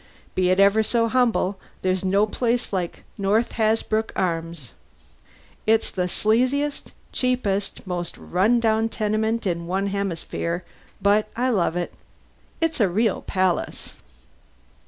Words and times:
"Be 0.33 0.49
it 0.49 0.59
ever 0.59 0.81
so 0.81 1.07
humble, 1.09 1.59
there's 1.83 2.03
no 2.03 2.25
place 2.25 2.73
like 2.73 3.03
North 3.19 3.51
Hasbrouck 3.51 4.11
Arms. 4.15 4.71
It's 5.67 5.91
the 5.91 6.07
sleaziest, 6.07 6.91
cheapest, 7.11 7.85
most 7.85 8.17
run 8.17 8.59
down 8.59 8.89
tenement 8.89 9.45
in 9.45 9.67
one 9.67 9.85
hemisphere, 9.85 10.63
but 11.03 11.27
I 11.35 11.49
love 11.51 11.75
it. 11.77 11.93
It's 12.61 12.79
a 12.79 12.89
real 12.89 13.21
palace." 13.21 13.99